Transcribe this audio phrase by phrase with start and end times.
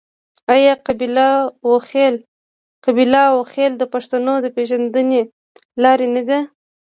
[0.53, 0.73] آیا
[2.83, 5.21] قبیله او خیل د پښتنو د پیژندنې
[5.83, 6.39] لار نه ده؟